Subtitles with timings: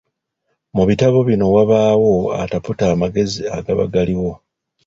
[0.75, 2.11] Mu bitabo bino wabaawo
[2.43, 4.31] ataputa amagezi agaba galiwo.